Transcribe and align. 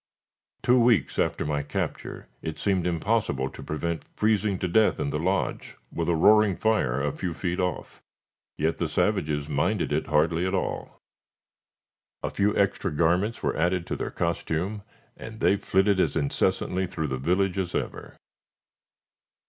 Two 0.63 0.81
weeks 0.81 1.19
after 1.19 1.45
my 1.45 1.61
capture, 1.61 2.25
it 2.41 2.57
seemed 2.57 2.87
impossible 2.87 3.51
to 3.51 3.61
prevent 3.61 4.03
freezing 4.15 4.57
to 4.57 4.67
death 4.67 4.99
in 4.99 5.11
the 5.11 5.19
lodge 5.19 5.75
with 5.93 6.09
a 6.09 6.15
roaring 6.15 6.55
fire 6.57 6.99
a 7.03 7.11
few 7.11 7.35
feet 7.35 7.59
off. 7.59 8.01
Yet 8.57 8.79
the 8.79 8.87
savages 8.87 9.47
minded 9.47 9.93
it 9.93 10.07
hardly 10.07 10.47
at 10.47 10.55
all. 10.55 10.97
A 12.23 12.31
few 12.31 12.57
extra 12.57 12.89
garments 12.91 13.43
were 13.43 13.55
added 13.55 13.85
to 13.85 13.95
their 13.95 14.09
costume, 14.09 14.81
and 15.15 15.39
they 15.39 15.55
flitted 15.55 15.99
as 15.99 16.15
incessantly 16.15 16.87
through 16.87 17.05
the 17.05 17.19
village 17.19 17.59
as 17.59 17.75
ever. 17.75 18.17